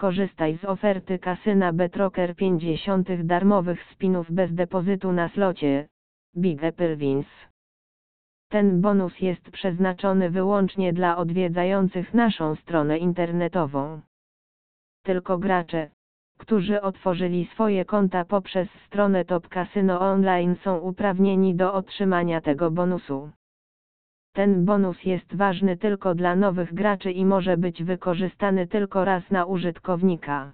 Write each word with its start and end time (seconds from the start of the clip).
skorzystaj 0.00 0.58
z 0.58 0.64
oferty 0.64 1.18
kasyna 1.18 1.72
Betroker 1.72 2.36
50 2.36 3.22
darmowych 3.22 3.84
spinów 3.92 4.32
bez 4.32 4.54
depozytu 4.54 5.12
na 5.12 5.28
slocie. 5.28 5.88
Big 6.36 6.64
Apple 6.64 6.96
Wins. 6.96 7.26
Ten 8.48 8.80
bonus 8.80 9.20
jest 9.20 9.50
przeznaczony 9.50 10.30
wyłącznie 10.30 10.92
dla 10.92 11.16
odwiedzających 11.16 12.14
naszą 12.14 12.54
stronę 12.54 12.98
internetową. 12.98 14.00
Tylko 15.02 15.38
gracze, 15.38 15.90
którzy 16.38 16.80
otworzyli 16.80 17.48
swoje 17.52 17.84
konta 17.84 18.24
poprzez 18.24 18.68
stronę 18.86 19.24
Top 19.24 19.48
Casino 19.48 20.00
Online 20.00 20.56
są 20.64 20.78
uprawnieni 20.78 21.54
do 21.54 21.74
otrzymania 21.74 22.40
tego 22.40 22.70
bonusu. 22.70 23.30
Ten 24.32 24.64
bonus 24.64 25.04
jest 25.04 25.34
ważny 25.36 25.76
tylko 25.76 26.14
dla 26.14 26.36
nowych 26.36 26.74
graczy 26.74 27.10
i 27.12 27.24
może 27.24 27.56
być 27.56 27.84
wykorzystany 27.84 28.66
tylko 28.66 29.04
raz 29.04 29.30
na 29.30 29.44
użytkownika. 29.44 30.52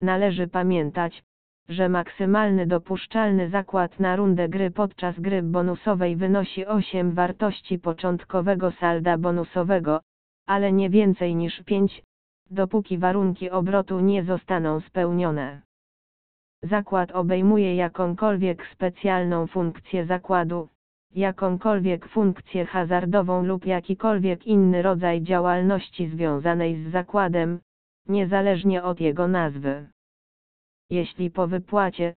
Należy 0.00 0.48
pamiętać, 0.48 1.24
że 1.68 1.88
maksymalny 1.88 2.66
dopuszczalny 2.66 3.50
zakład 3.50 4.00
na 4.00 4.16
rundę 4.16 4.48
gry 4.48 4.70
podczas 4.70 5.20
gry 5.20 5.42
bonusowej 5.42 6.16
wynosi 6.16 6.66
8 6.66 7.12
wartości 7.12 7.78
początkowego 7.78 8.70
salda 8.70 9.18
bonusowego, 9.18 10.00
ale 10.46 10.72
nie 10.72 10.90
więcej 10.90 11.34
niż 11.36 11.62
5, 11.62 12.02
dopóki 12.50 12.98
warunki 12.98 13.50
obrotu 13.50 14.00
nie 14.00 14.24
zostaną 14.24 14.80
spełnione. 14.80 15.62
Zakład 16.62 17.12
obejmuje 17.12 17.76
jakąkolwiek 17.76 18.66
specjalną 18.66 19.46
funkcję 19.46 20.06
zakładu, 20.06 20.68
jakąkolwiek 21.16 22.08
funkcję 22.08 22.66
hazardową 22.66 23.44
lub 23.44 23.66
jakikolwiek 23.66 24.46
inny 24.46 24.82
rodzaj 24.82 25.22
działalności 25.22 26.08
związanej 26.08 26.84
z 26.84 26.92
zakładem, 26.92 27.60
niezależnie 28.08 28.82
od 28.82 29.00
jego 29.00 29.28
nazwy. 29.28 29.88
Jeśli 30.90 31.30
po 31.30 31.46
wypłacie, 31.46 32.14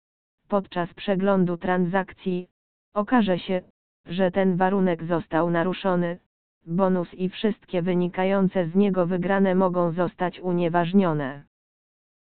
podczas 0.47 0.93
przeglądu 0.93 1.57
transakcji, 1.57 2.47
okaże 2.93 3.39
się, 3.39 3.61
że 4.05 4.31
ten 4.31 4.57
warunek 4.57 5.03
został 5.03 5.49
naruszony, 5.49 6.19
bonus 6.65 7.13
i 7.13 7.29
wszystkie 7.29 7.81
wynikające 7.81 8.67
z 8.67 8.75
niego 8.75 9.05
wygrane 9.05 9.55
mogą 9.55 9.91
zostać 9.91 10.39
unieważnione. 10.39 11.43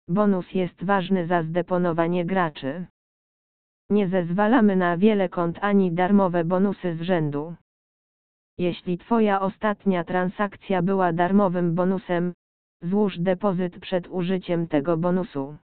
Bonus 0.07 0.53
jest 0.53 0.83
ważny 0.83 1.27
za 1.27 1.43
zdeponowanie 1.43 2.25
graczy. 2.25 2.85
Nie 3.89 4.07
zezwalamy 4.07 4.75
na 4.75 4.97
wiele 4.97 5.29
kont 5.29 5.59
ani 5.61 5.91
darmowe 5.91 6.43
bonusy 6.43 6.95
z 6.95 7.01
rzędu. 7.01 7.55
Jeśli 8.57 8.97
Twoja 8.97 9.41
ostatnia 9.41 10.03
transakcja 10.03 10.81
była 10.81 11.13
darmowym 11.13 11.75
bonusem, 11.75 12.33
złóż 12.83 13.19
depozyt 13.19 13.79
przed 13.79 14.07
użyciem 14.07 14.67
tego 14.67 14.97
bonusu. 14.97 15.57